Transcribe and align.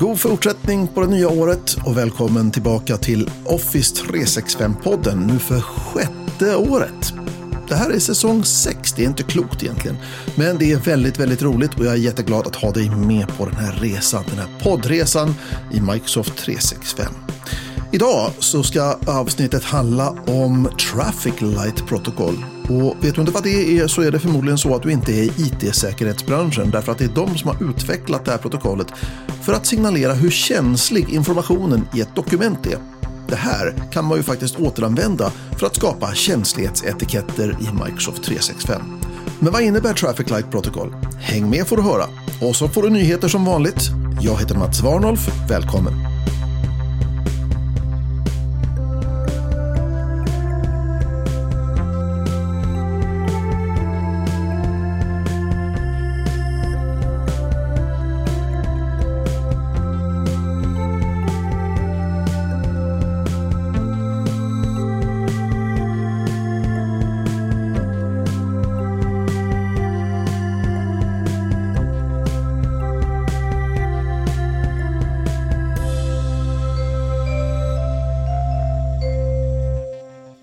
God 0.00 0.20
fortsättning 0.20 0.88
på 0.88 1.00
det 1.00 1.06
nya 1.06 1.28
året 1.28 1.76
och 1.84 1.96
välkommen 1.96 2.50
tillbaka 2.50 2.96
till 2.96 3.30
Office 3.44 3.94
365-podden 3.94 5.26
nu 5.26 5.38
för 5.38 5.60
sjätte 5.60 6.56
året. 6.56 7.12
Det 7.68 7.74
här 7.74 7.90
är 7.90 7.98
säsong 7.98 8.44
6, 8.44 8.92
det 8.92 9.02
är 9.02 9.06
inte 9.06 9.22
klokt 9.22 9.62
egentligen. 9.62 9.96
Men 10.34 10.58
det 10.58 10.72
är 10.72 10.76
väldigt, 10.76 11.20
väldigt 11.20 11.42
roligt 11.42 11.74
och 11.74 11.84
jag 11.84 11.92
är 11.92 11.98
jätteglad 11.98 12.46
att 12.46 12.56
ha 12.56 12.70
dig 12.70 12.90
med 12.90 13.28
på 13.36 13.44
den 13.44 13.56
här 13.56 13.72
resan, 13.72 14.24
den 14.28 14.38
här 14.38 14.48
poddresan 14.62 15.34
i 15.72 15.80
Microsoft 15.80 16.36
365. 16.36 17.12
Idag 17.92 18.30
så 18.38 18.62
ska 18.62 18.98
avsnittet 19.06 19.64
handla 19.64 20.10
om 20.26 20.68
Traffic 20.92 21.40
Light 21.40 21.86
Protocol. 21.86 22.44
Och 22.68 22.96
vet 23.00 23.14
du 23.14 23.20
inte 23.20 23.32
vad 23.32 23.42
det 23.42 23.78
är 23.78 23.86
så 23.86 24.02
är 24.02 24.10
det 24.10 24.18
förmodligen 24.18 24.58
så 24.58 24.74
att 24.74 24.82
du 24.82 24.92
inte 24.92 25.12
är 25.12 25.22
i 25.22 25.32
IT-säkerhetsbranschen 25.36 26.70
därför 26.70 26.92
att 26.92 26.98
det 26.98 27.04
är 27.04 27.14
de 27.14 27.38
som 27.38 27.50
har 27.50 27.70
utvecklat 27.70 28.24
det 28.24 28.30
här 28.30 28.38
protokollet 28.38 28.86
för 29.42 29.52
att 29.52 29.66
signalera 29.66 30.12
hur 30.12 30.30
känslig 30.30 31.08
informationen 31.08 31.88
i 31.94 32.00
ett 32.00 32.14
dokument 32.14 32.66
är. 32.66 32.78
Det 33.28 33.36
här 33.36 33.74
kan 33.92 34.04
man 34.04 34.16
ju 34.16 34.22
faktiskt 34.22 34.56
återanvända 34.56 35.32
för 35.58 35.66
att 35.66 35.76
skapa 35.76 36.14
känslighetsetiketter 36.14 37.48
i 37.60 37.84
Microsoft 37.84 38.22
365. 38.22 38.82
Men 39.38 39.52
vad 39.52 39.62
innebär 39.62 39.94
Traffic 39.94 40.30
Light 40.30 40.50
Protocol? 40.50 40.94
Häng 41.18 41.50
med 41.50 41.66
får 41.66 41.76
du 41.76 41.82
höra. 41.82 42.04
Och 42.42 42.56
så 42.56 42.68
får 42.68 42.82
du 42.82 42.90
nyheter 42.90 43.28
som 43.28 43.44
vanligt. 43.44 43.88
Jag 44.20 44.36
heter 44.36 44.54
Mats 44.54 44.80
Warnolf. 44.80 45.28
Välkommen! 45.48 46.15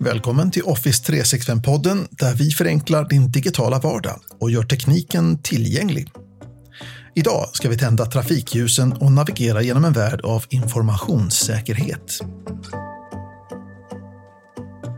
Välkommen 0.04 0.50
till 0.50 0.62
Office 0.62 1.12
365-podden 1.12 2.06
där 2.10 2.34
vi 2.34 2.50
förenklar 2.50 3.08
din 3.08 3.30
digitala 3.30 3.78
vardag 3.78 4.20
och 4.40 4.50
gör 4.50 4.62
tekniken 4.62 5.38
tillgänglig. 5.42 6.08
Idag 7.14 7.48
ska 7.52 7.68
vi 7.68 7.78
tända 7.78 8.06
trafikljusen 8.06 8.92
och 8.92 9.12
navigera 9.12 9.62
genom 9.62 9.84
en 9.84 9.92
värld 9.92 10.20
av 10.20 10.44
informationssäkerhet. 10.48 12.20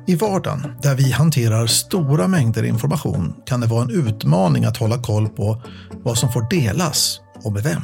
I 0.06 0.14
vardagen, 0.14 0.72
där 0.82 0.94
vi 0.94 1.12
hanterar 1.12 1.66
stora 1.66 2.28
mängder 2.28 2.62
information, 2.62 3.34
kan 3.46 3.60
det 3.60 3.66
vara 3.66 3.82
en 3.82 3.90
utmaning 3.90 4.64
att 4.64 4.76
hålla 4.76 5.02
koll 5.02 5.28
på 5.28 5.62
vad 6.04 6.18
som 6.18 6.32
får 6.32 6.50
delas 6.50 7.20
och 7.44 7.52
med 7.52 7.62
vem. 7.62 7.82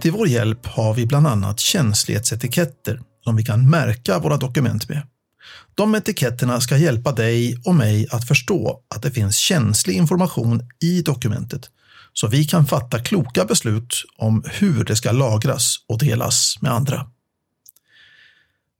Till 0.00 0.12
vår 0.12 0.28
hjälp 0.28 0.66
har 0.66 0.94
vi 0.94 1.06
bland 1.06 1.26
annat 1.26 1.60
känslighetsetiketter 1.60 3.00
som 3.24 3.36
vi 3.36 3.44
kan 3.44 3.70
märka 3.70 4.18
våra 4.18 4.36
dokument 4.36 4.88
med. 4.88 5.02
De 5.74 5.94
etiketterna 5.94 6.60
ska 6.60 6.76
hjälpa 6.76 7.12
dig 7.12 7.56
och 7.64 7.74
mig 7.74 8.06
att 8.10 8.28
förstå 8.28 8.80
att 8.94 9.02
det 9.02 9.10
finns 9.10 9.36
känslig 9.36 9.94
information 9.94 10.62
i 10.82 11.02
dokumentet 11.02 11.70
så 12.12 12.28
vi 12.28 12.44
kan 12.44 12.66
fatta 12.66 12.98
kloka 12.98 13.44
beslut 13.44 14.04
om 14.16 14.44
hur 14.46 14.84
det 14.84 14.96
ska 14.96 15.12
lagras 15.12 15.76
och 15.88 15.98
delas 15.98 16.56
med 16.60 16.72
andra. 16.72 17.10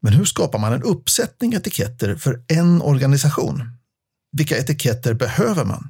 Men 0.03 0.12
hur 0.12 0.25
skapar 0.25 0.58
man 0.58 0.73
en 0.73 0.83
uppsättning 0.83 1.55
etiketter 1.55 2.17
för 2.17 2.45
en 2.48 2.83
organisation? 2.83 3.70
Vilka 4.33 4.58
etiketter 4.58 5.14
behöver 5.14 5.64
man? 5.64 5.89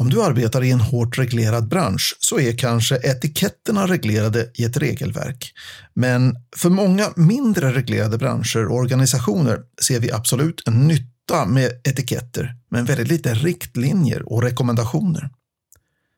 Om 0.00 0.10
du 0.10 0.22
arbetar 0.22 0.64
i 0.64 0.70
en 0.70 0.80
hårt 0.80 1.18
reglerad 1.18 1.68
bransch 1.68 2.16
så 2.18 2.40
är 2.40 2.58
kanske 2.58 2.96
etiketterna 2.96 3.86
reglerade 3.86 4.50
i 4.54 4.64
ett 4.64 4.76
regelverk. 4.76 5.52
Men 5.94 6.36
för 6.56 6.70
många 6.70 7.12
mindre 7.16 7.72
reglerade 7.72 8.18
branscher 8.18 8.66
och 8.66 8.76
organisationer 8.76 9.60
ser 9.82 10.00
vi 10.00 10.12
absolut 10.12 10.68
en 10.68 10.86
nytta 10.88 11.46
med 11.46 11.80
etiketter, 11.84 12.56
men 12.70 12.84
väldigt 12.84 13.08
lite 13.08 13.34
riktlinjer 13.34 14.32
och 14.32 14.42
rekommendationer. 14.42 15.30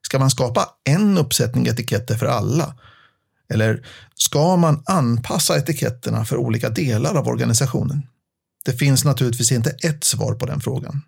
Ska 0.03 0.19
man 0.19 0.31
skapa 0.31 0.69
en 0.85 1.19
uppsättning 1.19 1.67
etiketter 1.67 2.17
för 2.17 2.27
alla? 2.27 2.75
Eller 3.49 3.87
ska 4.15 4.57
man 4.57 4.83
anpassa 4.87 5.59
etiketterna 5.59 6.25
för 6.25 6.37
olika 6.37 6.69
delar 6.69 7.15
av 7.15 7.29
organisationen? 7.29 8.07
Det 8.65 8.73
finns 8.73 9.05
naturligtvis 9.05 9.53
inte 9.53 9.71
ett 9.71 10.05
svar 10.05 10.35
på 10.35 10.47
den 10.47 10.61
frågan. 10.61 11.03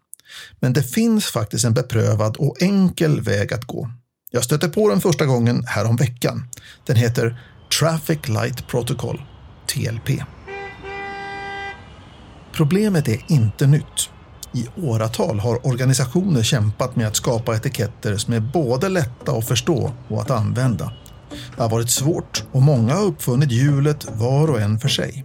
Men 0.60 0.72
det 0.72 0.82
finns 0.82 1.26
faktiskt 1.26 1.64
en 1.64 1.74
beprövad 1.74 2.36
och 2.36 2.62
enkel 2.62 3.20
väg 3.20 3.52
att 3.52 3.64
gå. 3.64 3.90
Jag 4.30 4.44
stötte 4.44 4.68
på 4.68 4.88
den 4.88 5.00
första 5.00 5.26
gången 5.26 5.64
härom 5.66 5.96
veckan. 5.96 6.48
Den 6.86 6.96
heter 6.96 7.40
Traffic 7.80 8.28
Light 8.28 8.66
Protocol, 8.66 9.22
TLP. 9.66 10.22
Problemet 12.52 13.08
är 13.08 13.24
inte 13.28 13.66
nytt. 13.66 14.10
I 14.54 14.66
åratal 14.76 15.40
har 15.40 15.66
organisationer 15.66 16.42
kämpat 16.42 16.96
med 16.96 17.06
att 17.06 17.16
skapa 17.16 17.56
etiketter 17.56 18.16
som 18.16 18.34
är 18.34 18.40
både 18.40 18.88
lätta 18.88 19.32
att 19.32 19.48
förstå 19.48 19.92
och 20.08 20.22
att 20.22 20.30
använda. 20.30 20.92
Det 21.56 21.62
har 21.62 21.70
varit 21.70 21.90
svårt 21.90 22.44
och 22.52 22.62
många 22.62 22.94
har 22.94 23.04
uppfunnit 23.04 23.52
hjulet 23.52 24.06
var 24.12 24.50
och 24.50 24.60
en 24.60 24.78
för 24.78 24.88
sig. 24.88 25.24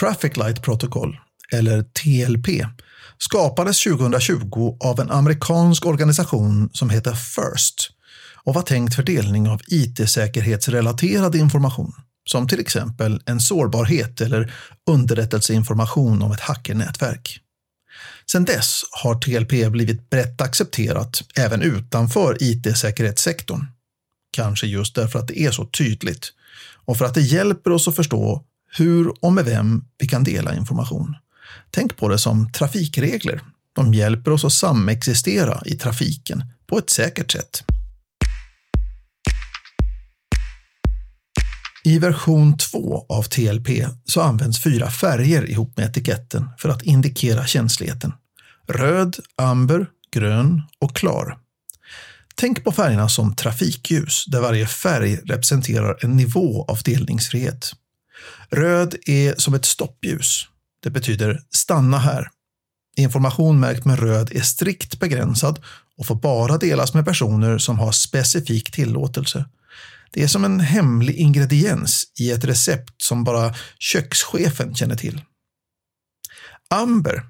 Traffic 0.00 0.36
Light 0.36 0.62
Protocol, 0.62 1.18
eller 1.52 1.82
TLP, 1.82 2.66
skapades 3.18 3.84
2020 3.84 4.76
av 4.80 5.00
en 5.00 5.10
amerikansk 5.10 5.86
organisation 5.86 6.70
som 6.72 6.90
heter 6.90 7.14
FIRST 7.14 7.90
och 8.44 8.54
var 8.54 8.62
tänkt 8.62 8.94
för 8.94 9.02
delning 9.02 9.48
av 9.48 9.60
IT-säkerhetsrelaterad 9.66 11.34
information, 11.34 11.92
som 12.24 12.48
till 12.48 12.60
exempel 12.60 13.22
en 13.26 13.40
sårbarhet 13.40 14.20
eller 14.20 14.52
underrättelseinformation 14.90 16.22
om 16.22 16.32
ett 16.32 16.40
hackernätverk. 16.40 17.40
Sedan 18.32 18.44
dess 18.44 18.82
har 18.90 19.14
TLP 19.14 19.72
blivit 19.72 20.10
brett 20.10 20.40
accepterat 20.40 21.22
även 21.36 21.62
utanför 21.62 22.36
IT-säkerhetssektorn. 22.40 23.66
Kanske 24.32 24.66
just 24.66 24.94
därför 24.94 25.18
att 25.18 25.28
det 25.28 25.40
är 25.40 25.50
så 25.50 25.64
tydligt 25.64 26.32
och 26.84 26.96
för 26.96 27.04
att 27.04 27.14
det 27.14 27.20
hjälper 27.20 27.70
oss 27.70 27.88
att 27.88 27.96
förstå 27.96 28.44
hur 28.76 29.24
och 29.24 29.32
med 29.32 29.44
vem 29.44 29.84
vi 29.98 30.08
kan 30.08 30.24
dela 30.24 30.54
information. 30.54 31.16
Tänk 31.70 31.96
på 31.96 32.08
det 32.08 32.18
som 32.18 32.52
trafikregler. 32.52 33.40
De 33.72 33.94
hjälper 33.94 34.30
oss 34.30 34.44
att 34.44 34.52
samexistera 34.52 35.62
i 35.66 35.76
trafiken 35.76 36.44
på 36.66 36.78
ett 36.78 36.90
säkert 36.90 37.32
sätt. 37.32 37.64
I 41.84 41.98
version 41.98 42.58
2 42.58 43.06
av 43.08 43.22
TLP 43.22 43.68
så 44.04 44.20
används 44.20 44.62
fyra 44.62 44.90
färger 44.90 45.50
ihop 45.50 45.76
med 45.76 45.86
etiketten 45.86 46.48
för 46.58 46.68
att 46.68 46.82
indikera 46.82 47.46
känsligheten. 47.46 48.12
Röd, 48.68 49.16
amber, 49.36 49.86
grön 50.12 50.62
och 50.78 50.96
klar. 50.96 51.38
Tänk 52.34 52.64
på 52.64 52.72
färgerna 52.72 53.08
som 53.08 53.34
trafikljus 53.34 54.24
där 54.26 54.40
varje 54.40 54.66
färg 54.66 55.16
representerar 55.16 56.04
en 56.04 56.16
nivå 56.16 56.64
av 56.68 56.78
delningsfrihet. 56.84 57.72
Röd 58.50 58.94
är 59.06 59.34
som 59.38 59.54
ett 59.54 59.64
stoppljus. 59.64 60.48
Det 60.82 60.90
betyder 60.90 61.42
stanna 61.50 61.98
här. 61.98 62.28
Information 62.96 63.60
märkt 63.60 63.84
med 63.84 63.98
röd 63.98 64.32
är 64.32 64.40
strikt 64.40 65.00
begränsad 65.00 65.64
och 65.96 66.06
får 66.06 66.14
bara 66.14 66.58
delas 66.58 66.94
med 66.94 67.04
personer 67.04 67.58
som 67.58 67.78
har 67.78 67.92
specifik 67.92 68.70
tillåtelse. 68.70 69.44
Det 70.12 70.22
är 70.22 70.28
som 70.28 70.44
en 70.44 70.60
hemlig 70.60 71.14
ingrediens 71.16 72.12
i 72.18 72.30
ett 72.30 72.44
recept 72.44 73.02
som 73.02 73.24
bara 73.24 73.54
kökschefen 73.78 74.74
känner 74.74 74.96
till. 74.96 75.22
Amber 76.70 77.22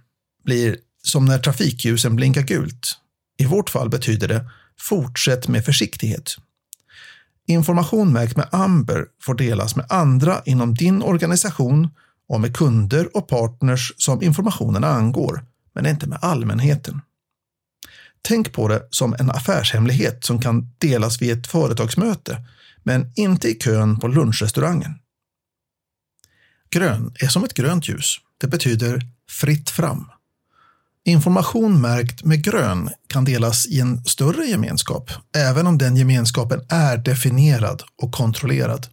blir 0.45 0.77
som 1.03 1.25
när 1.25 1.39
trafikljusen 1.39 2.17
blinkar 2.17 2.43
gult. 2.43 2.99
I 3.39 3.45
vårt 3.45 3.71
fall 3.71 3.89
betyder 3.89 4.29
det 4.29 4.51
fortsätt 4.81 5.49
med 5.49 5.65
försiktighet. 5.65 6.37
Information 7.47 8.13
märkt 8.13 8.37
med 8.37 8.49
Amber 8.53 9.07
får 9.23 9.35
delas 9.35 9.77
med 9.77 9.87
andra 9.89 10.43
inom 10.45 10.75
din 10.75 11.03
organisation 11.03 11.89
och 12.29 12.41
med 12.41 12.57
kunder 12.57 13.17
och 13.17 13.29
partners 13.29 13.93
som 13.97 14.23
informationen 14.23 14.85
angår, 14.85 15.45
men 15.75 15.87
inte 15.87 16.07
med 16.07 16.19
allmänheten. 16.23 17.01
Tänk 18.23 18.53
på 18.53 18.69
det 18.69 18.89
som 18.91 19.15
en 19.19 19.31
affärshemlighet 19.31 20.25
som 20.25 20.41
kan 20.41 20.71
delas 20.79 21.23
vid 21.23 21.39
ett 21.39 21.47
företagsmöte, 21.47 22.47
men 22.83 23.13
inte 23.17 23.49
i 23.49 23.55
kön 23.55 23.99
på 23.99 24.09
lunchrestaurangen. 24.09 24.95
Grön 26.71 27.15
är 27.21 27.29
som 27.29 27.45
ett 27.45 27.55
grönt 27.55 27.89
ljus. 27.89 28.17
Det 28.39 28.47
betyder 28.47 29.01
fritt 29.31 29.71
fram. 29.71 30.11
Information 31.09 31.81
märkt 31.81 32.25
med 32.25 32.45
grön 32.45 32.91
kan 33.07 33.25
delas 33.25 33.67
i 33.67 33.81
en 33.81 34.05
större 34.05 34.45
gemenskap, 34.45 35.11
även 35.37 35.67
om 35.67 35.79
den 35.79 35.97
gemenskapen 35.97 36.61
är 36.69 36.97
definierad 36.97 37.83
och 38.03 38.13
kontrollerad. 38.13 38.87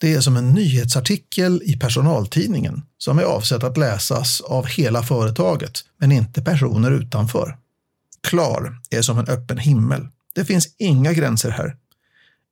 Det 0.00 0.14
är 0.14 0.20
som 0.20 0.36
en 0.36 0.50
nyhetsartikel 0.50 1.62
i 1.64 1.76
personaltidningen 1.76 2.82
som 2.98 3.18
är 3.18 3.22
avsedd 3.22 3.64
att 3.64 3.76
läsas 3.76 4.40
av 4.40 4.66
hela 4.66 5.02
företaget, 5.02 5.80
men 5.98 6.12
inte 6.12 6.42
personer 6.42 6.90
utanför. 6.90 7.56
Klar 8.28 8.80
är 8.90 9.02
som 9.02 9.18
en 9.18 9.28
öppen 9.28 9.58
himmel. 9.58 10.08
Det 10.34 10.44
finns 10.44 10.74
inga 10.78 11.12
gränser 11.12 11.50
här. 11.50 11.76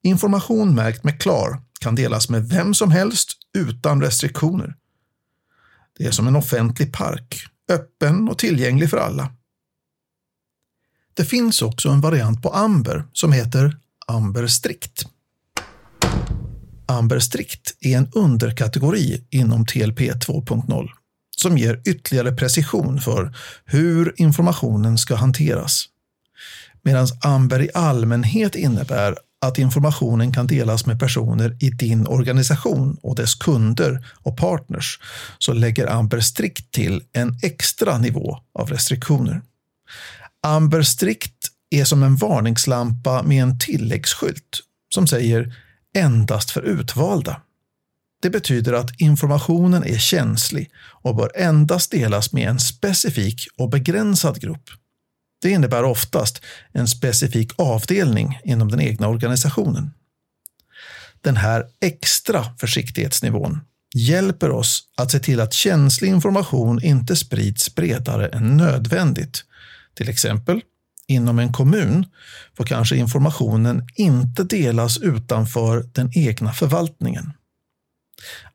Information 0.03 0.75
märkt 0.75 1.05
med 1.05 1.21
klar 1.21 1.61
kan 1.81 1.95
delas 1.95 2.29
med 2.29 2.49
vem 2.49 2.75
som 2.75 2.91
helst 2.91 3.33
utan 3.59 4.03
restriktioner. 4.03 4.75
Det 5.99 6.07
är 6.07 6.11
som 6.11 6.29
en 6.29 6.37
offentlig 6.37 6.93
park, 6.93 7.49
öppen 7.69 8.29
och 8.29 8.39
tillgänglig 8.39 8.91
för 8.91 8.97
alla. 8.97 9.33
Det 11.15 11.25
finns 11.25 11.63
också 11.63 11.89
en 11.89 12.01
variant 12.01 12.43
på 12.43 12.51
Amber 12.51 13.05
som 13.13 13.33
heter 13.33 13.77
Amber 14.07 14.47
strikt. 14.47 15.07
Amber 16.89 17.19
strikt 17.19 17.77
är 17.81 17.97
en 17.97 18.11
underkategori 18.13 19.27
inom 19.31 19.67
TLP 19.67 20.01
2.0 20.01 20.89
som 21.37 21.59
ger 21.59 21.81
ytterligare 21.85 22.33
precision 22.33 23.01
för 23.01 23.37
hur 23.65 24.15
informationen 24.17 24.99
ska 24.99 25.15
hanteras. 25.15 25.85
Medan 26.83 27.07
Amber 27.23 27.63
i 27.63 27.71
allmänhet 27.75 28.55
innebär 28.55 29.17
att 29.41 29.59
informationen 29.59 30.33
kan 30.33 30.47
delas 30.47 30.87
med 30.87 31.01
personer 31.01 31.57
i 31.61 31.71
din 31.71 32.07
organisation 32.07 32.99
och 33.03 33.15
dess 33.15 33.35
kunder 33.35 34.07
och 34.15 34.37
partners 34.37 35.01
så 35.39 35.53
lägger 35.53 35.87
Amber 35.87 36.21
strikt 36.21 36.73
till 36.73 37.03
en 37.13 37.39
extra 37.43 37.99
nivå 37.99 38.39
av 38.55 38.69
restriktioner. 38.69 39.43
Amber 40.43 40.83
strikt 40.83 41.49
är 41.71 41.85
som 41.85 42.03
en 42.03 42.17
varningslampa 42.17 43.23
med 43.23 43.43
en 43.43 43.59
tilläggsskylt 43.59 44.61
som 44.95 45.07
säger 45.07 45.55
endast 45.97 46.51
för 46.51 46.63
utvalda. 46.63 47.41
Det 48.23 48.31
betyder 48.31 48.73
att 48.73 49.01
informationen 49.01 49.85
är 49.85 49.99
känslig 49.99 50.71
och 51.03 51.17
bör 51.17 51.31
endast 51.35 51.91
delas 51.91 52.33
med 52.33 52.49
en 52.49 52.61
specifik 52.61 53.49
och 53.59 53.71
begränsad 53.71 54.41
grupp. 54.41 54.71
Det 55.47 55.51
innebär 55.51 55.85
oftast 55.85 56.43
en 56.73 56.89
specifik 56.89 57.53
avdelning 57.57 58.41
inom 58.45 58.69
den 58.69 58.81
egna 58.81 59.09
organisationen. 59.09 59.91
Den 61.21 61.37
här 61.37 61.67
extra 61.81 62.45
försiktighetsnivån 62.61 63.61
hjälper 63.95 64.51
oss 64.51 64.83
att 64.97 65.11
se 65.11 65.19
till 65.19 65.41
att 65.41 65.53
känslig 65.53 66.09
information 66.09 66.83
inte 66.83 67.17
sprids 67.17 67.75
bredare 67.75 68.29
än 68.29 68.57
nödvändigt. 68.57 69.45
Till 69.95 70.09
exempel 70.09 70.61
inom 71.07 71.39
en 71.39 71.53
kommun 71.53 72.07
får 72.57 72.65
kanske 72.65 72.97
informationen 72.97 73.87
inte 73.95 74.45
delas 74.45 74.99
utanför 74.99 75.85
den 75.93 76.11
egna 76.19 76.53
förvaltningen. 76.53 77.33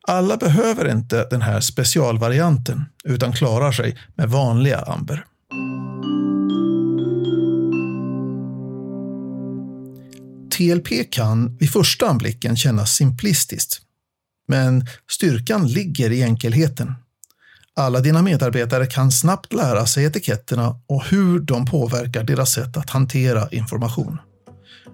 Alla 0.08 0.38
behöver 0.38 0.92
inte 0.92 1.28
den 1.30 1.42
här 1.42 1.60
specialvarianten 1.60 2.86
utan 3.04 3.34
klarar 3.34 3.72
sig 3.72 3.98
med 4.16 4.30
vanliga 4.30 4.80
Amber. 4.80 5.26
TLP 10.62 11.12
kan 11.12 11.58
vid 11.58 11.70
första 11.70 12.08
anblicken 12.08 12.58
kännas 12.58 12.96
simplistiskt. 12.96 13.82
Men 14.48 14.88
styrkan 15.12 15.68
ligger 15.68 16.12
i 16.12 16.24
enkelheten. 16.24 16.94
Alla 17.76 18.00
dina 18.00 18.22
medarbetare 18.22 18.86
kan 18.86 19.12
snabbt 19.12 19.54
lära 19.54 19.86
sig 19.86 20.06
etiketterna 20.06 20.76
och 20.88 21.06
hur 21.06 21.40
de 21.40 21.66
påverkar 21.66 22.24
deras 22.24 22.52
sätt 22.52 22.78
att 22.78 22.90
hantera 22.90 23.50
information. 23.50 24.18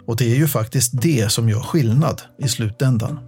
Och 0.06 0.18
det 0.18 0.32
är 0.32 0.36
ju 0.36 0.48
faktiskt 0.48 1.02
det 1.02 1.32
som 1.32 1.50
gör 1.50 1.62
skillnad 1.62 2.22
i 2.40 2.48
slutändan. 2.48 3.20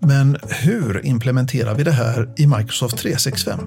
Men 0.00 0.36
hur 0.48 1.06
implementerar 1.06 1.74
vi 1.74 1.84
det 1.84 1.92
här 1.92 2.34
i 2.36 2.46
Microsoft 2.46 2.98
365? 2.98 3.60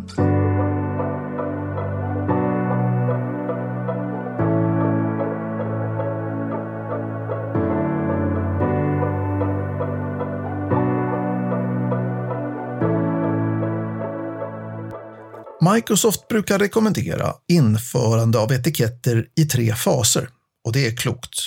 Microsoft 15.61 16.27
brukar 16.27 16.59
rekommendera 16.59 17.33
införande 17.47 18.39
av 18.39 18.51
etiketter 18.51 19.27
i 19.35 19.45
tre 19.45 19.75
faser 19.75 20.29
och 20.63 20.73
det 20.73 20.88
är 20.88 20.95
klokt. 20.95 21.39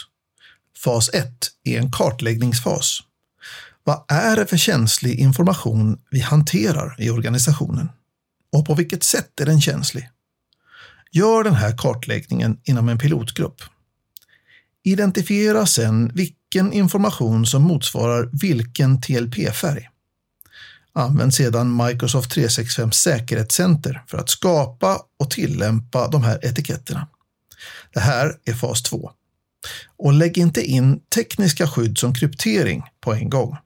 Fas 0.85 1.11
1 1.15 1.29
är 1.65 1.79
en 1.79 1.93
kartläggningsfas. 1.93 2.99
Vad 3.85 4.05
är 4.09 4.37
det 4.37 4.47
för 4.47 4.57
känslig 4.57 5.21
information 5.21 5.99
vi 6.11 6.21
hanterar 6.21 6.97
i 6.99 7.11
organisationen? 7.11 7.89
Och 8.53 8.67
på 8.67 8.75
vilket 8.75 9.03
sätt 9.03 9.41
är 9.41 9.47
den 9.47 9.61
känslig? 9.61 10.11
Gör 11.13 11.45
den 11.45 11.55
här 11.55 11.77
kartläggningen 11.79 12.61
inom 12.65 12.89
en 12.89 12.99
pilotgrupp. 12.99 13.63
Identifiera 14.85 15.67
sedan 15.67 16.11
vilken 16.15 16.73
information 16.73 17.47
som 17.47 17.63
motsvarar 17.63 18.31
vilken 18.33 19.01
TLP-färg. 19.01 19.89
Använd 20.95 21.35
sedan 21.35 21.77
Microsoft 21.87 22.31
365 22.31 22.93
säkerhetscenter 22.93 24.03
för 24.07 24.19
att 24.19 24.31
skapa 24.31 24.99
och 25.19 25.31
tillämpa 25.31 26.09
de 26.09 26.23
här 26.23 26.39
etiketterna. 26.43 27.09
Det 27.95 28.01
här 28.01 28.37
är 28.45 28.55
fas 28.55 28.83
2. 28.83 29.11
Och 29.97 30.13
lägg 30.13 30.39
inte 30.39 30.63
in 30.63 31.01
tekniska 31.15 31.67
skydd 31.67 31.99
som 31.99 32.15
kryptering 32.15 32.83
på 33.01 33.15
en 33.15 33.31
gång. 33.31 33.57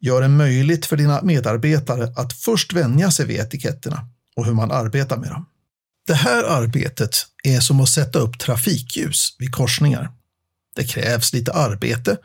Gör 0.00 0.20
det 0.20 0.28
möjligt 0.28 0.86
för 0.86 0.96
dina 0.96 1.22
medarbetare 1.22 2.12
att 2.16 2.32
först 2.32 2.72
vänja 2.72 3.10
sig 3.10 3.26
vid 3.26 3.40
etiketterna 3.40 4.06
och 4.36 4.46
hur 4.46 4.52
man 4.52 4.70
arbetar 4.70 5.16
med 5.16 5.30
dem. 5.30 5.46
Det 6.06 6.14
här 6.14 6.44
arbetet 6.44 7.26
är 7.44 7.60
som 7.60 7.80
att 7.80 7.88
sätta 7.88 8.18
upp 8.18 8.38
trafikljus 8.38 9.36
vid 9.38 9.52
korsningar. 9.52 10.12
Det 10.76 10.84
krävs 10.84 11.32
lite 11.32 11.52
arbete, 11.52 12.16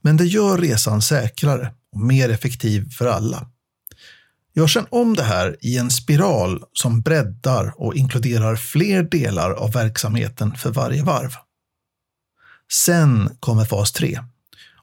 men 0.00 0.16
det 0.16 0.24
gör 0.24 0.58
resan 0.58 1.02
säkrare 1.02 1.72
och 1.92 2.00
mer 2.00 2.28
effektiv 2.28 2.90
för 2.90 3.06
alla. 3.06 3.46
Gör 4.54 4.66
sedan 4.66 4.86
om 4.90 5.14
det 5.14 5.22
här 5.22 5.56
i 5.60 5.78
en 5.78 5.90
spiral 5.90 6.64
som 6.72 7.00
breddar 7.00 7.74
och 7.76 7.94
inkluderar 7.94 8.56
fler 8.56 9.02
delar 9.02 9.50
av 9.50 9.72
verksamheten 9.72 10.54
för 10.54 10.70
varje 10.70 11.02
varv. 11.02 11.30
Sen 12.72 13.36
kommer 13.40 13.64
fas 13.64 13.92
3 13.92 14.18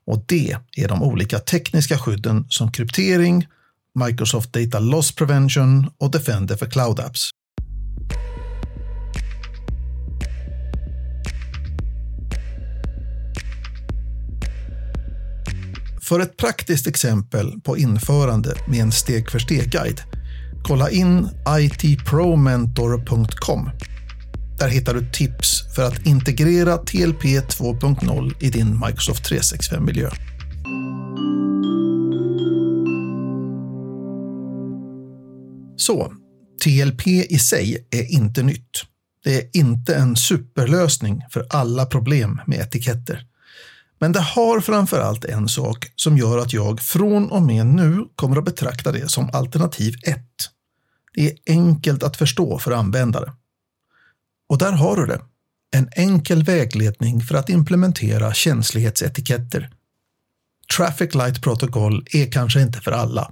och 0.06 0.24
det 0.28 0.58
är 0.78 0.88
de 0.88 1.04
olika 1.04 1.40
tekniska 1.40 1.98
skydden 1.98 2.46
som 2.50 2.72
kryptering, 2.72 3.48
Microsoft 4.06 4.54
Data 4.54 4.80
Loss 4.80 5.16
Prevention 5.16 5.92
och 5.98 6.12
Defender 6.12 6.56
för 6.56 6.66
Cloud 6.66 7.00
Apps. 7.00 7.32
För 16.10 16.20
ett 16.20 16.38
praktiskt 16.38 16.88
exempel 16.88 17.62
på 17.64 17.78
införande 17.78 18.56
med 18.68 18.80
en 18.80 18.92
steg 18.92 19.32
för 19.32 19.40
steg-guide, 19.40 20.02
kolla 20.64 20.90
in 20.90 21.30
itpromentor.com. 21.84 23.70
Där 24.60 24.68
hittar 24.68 24.94
du 24.94 25.12
tips 25.12 25.76
för 25.76 25.84
att 25.84 26.06
integrera 26.06 26.78
TLP 26.78 27.24
2.0 27.24 28.34
i 28.40 28.50
din 28.50 28.80
Microsoft 28.80 29.32
365-miljö. 29.32 30.10
Så, 35.78 36.14
TLP 36.64 37.08
i 37.08 37.40
sig 37.40 37.88
är 37.92 38.12
inte 38.12 38.44
nytt. 38.44 38.84
Det 39.24 39.36
är 39.36 39.44
inte 39.54 39.96
en 39.96 40.16
superlösning 40.16 41.22
för 41.30 41.46
alla 41.50 41.86
problem 41.86 42.42
med 42.48 42.60
etiketter. 42.60 43.29
Men 44.00 44.12
det 44.12 44.20
har 44.20 44.60
framför 44.62 45.00
allt 45.00 45.26
en 45.26 45.50
sak 45.50 45.92
som 45.96 46.18
gör 46.18 46.38
att 46.38 46.54
jag 46.54 46.80
från 46.80 47.32
och 47.32 47.42
med 47.42 47.66
nu 47.66 48.06
kommer 48.16 48.38
att 48.38 48.46
betrakta 48.46 48.92
det 48.92 49.10
som 49.12 49.30
alternativ 49.34 49.94
1. 50.04 50.20
Det 51.14 51.30
är 51.30 51.38
enkelt 51.48 52.04
att 52.04 52.18
förstå 52.18 52.60
för 52.60 52.72
användare. 52.72 53.34
Och 54.50 54.58
där 54.58 54.72
har 54.72 54.96
du 54.96 55.06
det. 55.06 55.22
En 55.72 55.90
enkel 55.92 56.44
vägledning 56.44 57.22
för 57.22 57.36
att 57.36 57.50
implementera 57.50 58.34
känslighetsetiketter. 58.34 59.70
Traffic 60.78 61.16
Light 61.16 61.42
Protocol 61.42 62.06
är 62.12 62.32
kanske 62.32 62.62
inte 62.62 62.80
för 62.80 62.92
alla. 62.92 63.32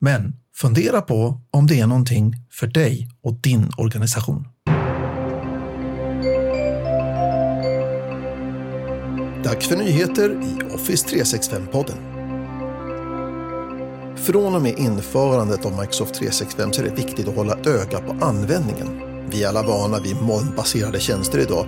Men 0.00 0.36
fundera 0.54 1.02
på 1.02 1.40
om 1.50 1.66
det 1.66 1.80
är 1.80 1.86
någonting 1.86 2.34
för 2.50 2.66
dig 2.66 3.10
och 3.20 3.34
din 3.34 3.70
organisation. 3.76 4.48
Dags 9.46 9.68
för 9.68 9.76
nyheter 9.76 10.30
i 10.30 10.74
Office 10.74 11.06
365-podden. 11.06 11.96
Från 14.16 14.54
och 14.54 14.62
med 14.62 14.78
införandet 14.78 15.66
av 15.66 15.72
Microsoft 15.72 16.14
365 16.14 16.72
så 16.72 16.82
är 16.82 16.84
det 16.84 16.94
viktigt 16.94 17.28
att 17.28 17.36
hålla 17.36 17.52
ett 17.52 17.66
öga 17.66 17.98
på 17.98 18.24
användningen. 18.24 19.02
Vi 19.30 19.44
är 19.44 19.48
alla 19.48 19.62
vana 19.62 19.98
vid 19.98 20.22
molnbaserade 20.22 21.00
tjänster 21.00 21.38
idag 21.38 21.66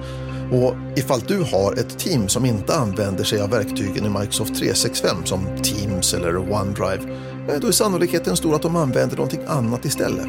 och 0.52 0.74
ifall 0.96 1.20
du 1.20 1.42
har 1.42 1.72
ett 1.72 1.98
team 1.98 2.28
som 2.28 2.44
inte 2.44 2.74
använder 2.74 3.24
sig 3.24 3.40
av 3.40 3.50
verktygen 3.50 4.06
i 4.06 4.08
Microsoft 4.08 4.54
365 4.54 5.16
som 5.24 5.46
Teams 5.62 6.14
eller 6.14 6.36
OneDrive, 6.36 7.12
eh, 7.48 7.60
då 7.60 7.66
är 7.68 7.72
sannolikheten 7.72 8.36
stor 8.36 8.54
att 8.54 8.62
de 8.62 8.76
använder 8.76 9.16
någonting 9.16 9.42
annat 9.46 9.84
istället. 9.84 10.26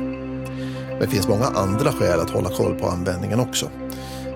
Men 0.90 1.00
det 1.00 1.08
finns 1.08 1.28
många 1.28 1.46
andra 1.46 1.92
skäl 1.92 2.20
att 2.20 2.30
hålla 2.30 2.50
koll 2.50 2.76
på 2.80 2.88
användningen 2.88 3.40
också. 3.40 3.70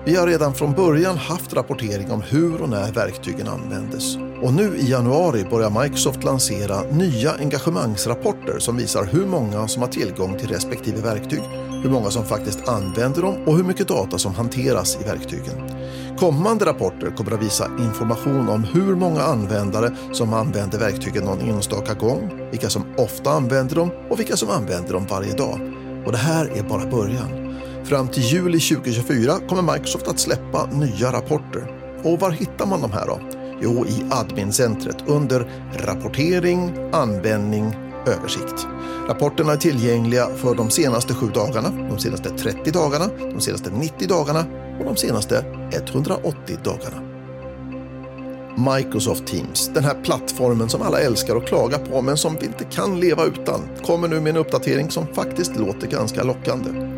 Vi 0.06 0.16
har 0.16 0.26
redan 0.26 0.54
från 0.54 0.72
början 0.72 1.16
haft 1.16 1.54
rapportering 1.54 2.10
om 2.10 2.22
hur 2.22 2.62
och 2.62 2.68
när 2.68 2.92
verktygen 2.92 3.48
användes. 3.48 4.16
Och 4.42 4.54
nu 4.54 4.76
i 4.76 4.90
januari 4.90 5.44
börjar 5.50 5.82
Microsoft 5.82 6.24
lansera 6.24 6.82
nya 6.82 7.32
engagemangsrapporter 7.32 8.58
som 8.58 8.76
visar 8.76 9.04
hur 9.04 9.26
många 9.26 9.68
som 9.68 9.82
har 9.82 9.88
tillgång 9.88 10.38
till 10.38 10.48
respektive 10.48 11.00
verktyg, 11.00 11.42
hur 11.82 11.90
många 11.90 12.10
som 12.10 12.24
faktiskt 12.24 12.68
använder 12.68 13.22
dem 13.22 13.34
och 13.46 13.56
hur 13.56 13.64
mycket 13.64 13.88
data 13.88 14.18
som 14.18 14.34
hanteras 14.34 14.98
i 15.00 15.04
verktygen. 15.04 15.70
Kommande 16.18 16.66
rapporter 16.66 17.10
kommer 17.16 17.32
att 17.32 17.42
visa 17.42 17.70
information 17.78 18.48
om 18.48 18.64
hur 18.64 18.94
många 18.94 19.22
användare 19.22 19.90
som 20.12 20.34
använder 20.34 20.78
verktygen 20.78 21.24
någon 21.24 21.40
enstaka 21.40 21.94
gång, 21.94 22.48
vilka 22.50 22.68
som 22.68 22.82
ofta 22.96 23.30
använder 23.30 23.76
dem 23.76 23.90
och 24.10 24.20
vilka 24.20 24.36
som 24.36 24.50
använder 24.50 24.92
dem 24.92 25.06
varje 25.10 25.32
dag. 25.32 25.60
Och 26.06 26.12
det 26.12 26.18
här 26.18 26.46
är 26.46 26.62
bara 26.62 26.90
början. 26.90 27.43
Fram 27.84 28.08
till 28.08 28.22
juli 28.22 28.60
2024 28.60 29.38
kommer 29.48 29.72
Microsoft 29.72 30.08
att 30.08 30.18
släppa 30.18 30.66
nya 30.66 31.12
rapporter. 31.12 31.80
Och 32.02 32.20
var 32.20 32.30
hittar 32.30 32.66
man 32.66 32.80
de 32.80 32.92
här 32.92 33.06
då? 33.06 33.20
Jo, 33.60 33.86
i 33.86 34.04
admincentret 34.10 34.96
under 35.06 35.50
Rapportering, 35.74 36.90
användning, 36.92 37.76
översikt. 38.06 38.66
Rapporterna 39.08 39.52
är 39.52 39.56
tillgängliga 39.56 40.28
för 40.36 40.54
de 40.54 40.70
senaste 40.70 41.14
sju 41.14 41.26
dagarna, 41.34 41.70
de 41.90 41.98
senaste 41.98 42.30
30 42.30 42.70
dagarna, 42.70 43.06
de 43.18 43.40
senaste 43.40 43.70
90 43.70 44.08
dagarna 44.08 44.44
och 44.78 44.84
de 44.84 44.96
senaste 44.96 45.44
180 45.72 46.58
dagarna. 46.64 47.02
Microsoft 48.76 49.26
Teams, 49.26 49.70
den 49.74 49.84
här 49.84 49.94
plattformen 50.04 50.68
som 50.68 50.82
alla 50.82 51.00
älskar 51.00 51.34
och 51.34 51.46
klagar 51.46 51.78
på 51.78 52.02
men 52.02 52.16
som 52.16 52.36
vi 52.40 52.46
inte 52.46 52.64
kan 52.64 53.00
leva 53.00 53.24
utan, 53.24 53.60
kommer 53.86 54.08
nu 54.08 54.20
med 54.20 54.30
en 54.30 54.36
uppdatering 54.36 54.90
som 54.90 55.06
faktiskt 55.06 55.56
låter 55.56 55.86
ganska 55.86 56.22
lockande. 56.22 56.93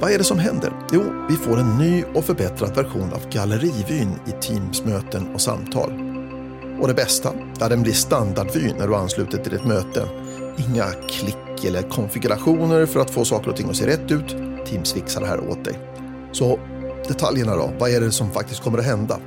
Vad 0.00 0.12
är 0.12 0.18
det 0.18 0.24
som 0.24 0.38
händer? 0.38 0.72
Jo, 0.92 1.02
vi 1.28 1.36
får 1.36 1.58
en 1.58 1.78
ny 1.78 2.04
och 2.14 2.24
förbättrad 2.24 2.76
version 2.76 3.12
av 3.12 3.30
gallerivyn 3.30 4.14
i 4.26 4.30
Teamsmöten 4.42 5.34
och 5.34 5.40
samtal. 5.40 5.92
Och 6.80 6.88
det 6.88 6.94
bästa, 6.94 7.32
ja, 7.58 7.68
den 7.68 7.82
blir 7.82 7.92
standardvyn 7.92 8.74
när 8.78 8.88
du 8.88 8.94
ansluter 8.94 9.38
till 9.38 9.52
ditt 9.52 9.64
möte. 9.64 10.08
Inga 10.56 10.84
klick 11.08 11.64
eller 11.64 11.82
konfigurationer 11.82 12.86
för 12.86 13.00
att 13.00 13.10
få 13.10 13.24
saker 13.24 13.50
och 13.50 13.56
ting 13.56 13.70
att 13.70 13.76
se 13.76 13.86
rätt 13.86 14.10
ut. 14.10 14.36
Teams 14.66 14.92
fixar 14.92 15.20
det 15.20 15.26
här 15.26 15.50
åt 15.50 15.64
dig. 15.64 15.78
Så 16.32 16.58
detaljerna 17.08 17.56
då, 17.56 17.72
vad 17.78 17.90
är 17.90 18.00
det 18.00 18.12
som 18.12 18.30
faktiskt 18.30 18.62
kommer 18.62 18.78
att 18.78 18.84
hända? 18.84 19.18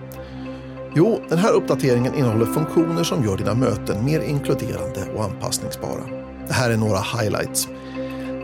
Jo, 0.96 1.22
den 1.30 1.38
här 1.38 1.54
uppdateringen 1.54 2.16
innehåller 2.16 2.46
funktioner 2.46 3.04
som 3.04 3.24
gör 3.26 3.38
dina 3.38 3.54
möten 3.54 4.06
mer 4.06 4.20
inkluderande 4.20 5.08
och 5.16 5.24
anpassningsbara. 5.24 6.04
Det 6.48 6.54
här 6.54 6.70
är 6.70 6.78
några 6.78 7.00
highlights. 7.00 7.68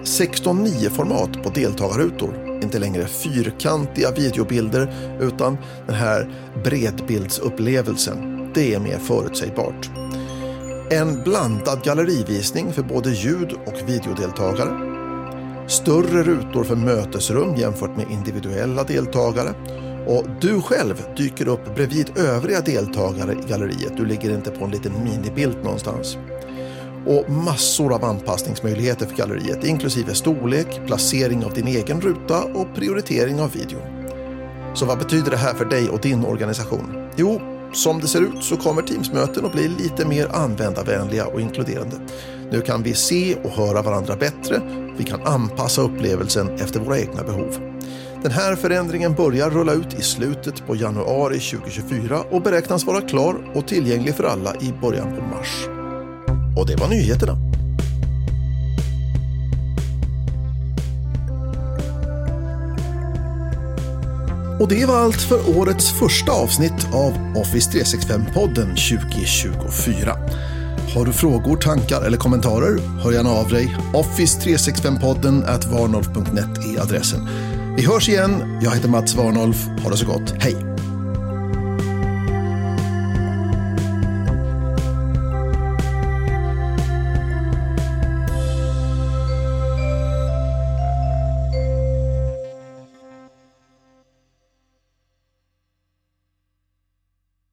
16.9-format 0.03 1.43
på 1.43 1.49
deltagarrutor. 1.49 2.59
Inte 2.63 2.79
längre 2.79 3.05
fyrkantiga 3.05 4.11
videobilder 4.11 4.93
utan 5.21 5.57
den 5.85 5.95
här 5.95 6.29
bredbildsupplevelsen. 6.63 8.49
Det 8.53 8.73
är 8.73 8.79
mer 8.79 8.97
förutsägbart. 8.97 9.89
En 10.91 11.23
blandad 11.23 11.83
gallerivisning 11.83 12.73
för 12.73 12.83
både 12.83 13.09
ljud 13.09 13.53
och 13.65 13.89
videodeltagare. 13.89 14.89
Större 15.67 16.23
rutor 16.23 16.63
för 16.63 16.75
mötesrum 16.75 17.55
jämfört 17.55 17.97
med 17.97 18.11
individuella 18.11 18.83
deltagare. 18.83 19.53
Och 20.07 20.25
du 20.41 20.61
själv 20.61 21.03
dyker 21.17 21.47
upp 21.47 21.75
bredvid 21.75 22.17
övriga 22.17 22.61
deltagare 22.61 23.33
i 23.33 23.49
galleriet. 23.49 23.97
Du 23.97 24.05
ligger 24.05 24.35
inte 24.35 24.51
på 24.51 24.65
en 24.65 24.71
liten 24.71 24.93
minibild 25.03 25.57
någonstans 25.63 26.17
och 27.09 27.29
massor 27.29 27.93
av 27.93 28.05
anpassningsmöjligheter 28.05 29.05
för 29.05 29.15
galleriet 29.15 29.63
inklusive 29.63 30.13
storlek, 30.13 30.81
placering 30.85 31.45
av 31.45 31.53
din 31.53 31.67
egen 31.67 32.01
ruta 32.01 32.43
och 32.43 32.75
prioritering 32.75 33.41
av 33.41 33.51
video. 33.51 33.79
Så 34.73 34.85
vad 34.85 34.97
betyder 34.97 35.31
det 35.31 35.37
här 35.37 35.53
för 35.53 35.65
dig 35.65 35.89
och 35.89 35.99
din 35.99 36.25
organisation? 36.25 37.09
Jo, 37.15 37.41
som 37.73 37.99
det 37.99 38.07
ser 38.07 38.21
ut 38.21 38.43
så 38.43 38.57
kommer 38.57 38.81
Teamsmöten 38.81 39.45
att 39.45 39.51
bli 39.51 39.67
lite 39.67 40.05
mer 40.05 40.27
användarvänliga 40.35 41.25
och 41.25 41.41
inkluderande. 41.41 41.95
Nu 42.51 42.61
kan 42.61 42.83
vi 42.83 42.93
se 42.93 43.35
och 43.43 43.49
höra 43.49 43.81
varandra 43.81 44.15
bättre. 44.15 44.61
Vi 44.97 45.03
kan 45.03 45.21
anpassa 45.21 45.81
upplevelsen 45.81 46.49
efter 46.49 46.79
våra 46.79 46.99
egna 46.99 47.23
behov. 47.23 47.55
Den 48.23 48.31
här 48.31 48.55
förändringen 48.55 49.13
börjar 49.13 49.49
rulla 49.49 49.73
ut 49.73 49.99
i 49.99 50.01
slutet 50.01 50.67
på 50.67 50.75
januari 50.75 51.39
2024 51.39 52.19
och 52.31 52.41
beräknas 52.41 52.85
vara 52.85 53.01
klar 53.01 53.51
och 53.53 53.67
tillgänglig 53.67 54.15
för 54.15 54.23
alla 54.23 54.55
i 54.55 54.73
början 54.81 55.15
på 55.15 55.21
mars. 55.21 55.68
Och 56.59 56.67
det 56.67 56.75
var 56.75 56.87
nyheterna. 56.87 57.37
Och 64.59 64.67
det 64.67 64.85
var 64.85 64.97
allt 64.97 65.21
för 65.21 65.57
årets 65.57 65.91
första 65.91 66.31
avsnitt 66.31 66.87
av 66.93 67.13
Office 67.35 67.71
365-podden 67.71 68.69
2024. 68.69 70.17
Har 70.95 71.05
du 71.05 71.13
frågor, 71.13 71.57
tankar 71.57 72.01
eller 72.01 72.17
kommentarer? 72.17 72.79
Hör 73.03 73.11
gärna 73.11 73.29
av 73.29 73.49
dig. 73.49 73.77
Office365podden 73.93 75.45
at 75.47 75.65
varnolf.net 75.65 76.65
är 76.65 76.81
adressen. 76.81 77.29
Vi 77.77 77.85
hörs 77.85 78.09
igen. 78.09 78.59
Jag 78.61 78.71
heter 78.71 78.89
Mats 78.89 79.15
Warnolf. 79.15 79.67
Ha 79.83 79.89
det 79.89 79.97
så 79.97 80.05
gott. 80.05 80.33
Hej! 80.39 80.68